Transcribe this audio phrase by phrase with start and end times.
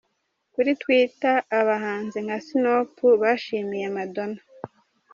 [0.53, 4.39] Kuri Twitter abahanzi nka Snoop bashimiye Madona.